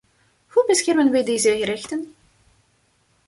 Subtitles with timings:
[0.47, 2.13] Hoe beschermen wij deze rechten?